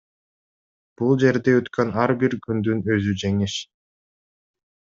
[1.01, 3.63] Бул жерде өткөн ар бир күндүн өзү жеңиш.